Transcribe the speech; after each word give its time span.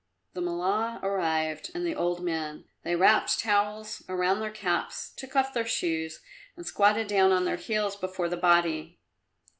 The 0.33 0.41
Mullah 0.41 0.99
arrived 1.03 1.69
and 1.75 1.85
the 1.85 1.93
old 1.93 2.23
men; 2.23 2.65
they 2.81 2.95
wrapped 2.95 3.37
towels 3.39 4.01
around 4.09 4.39
their 4.39 4.49
caps, 4.49 5.11
took 5.15 5.35
off 5.35 5.53
their 5.53 5.63
shoes, 5.67 6.21
and 6.57 6.65
squatted 6.65 7.05
down 7.05 7.31
on 7.31 7.45
their 7.45 7.55
heels 7.57 7.95
before 7.95 8.27
the 8.27 8.35
body. 8.35 8.99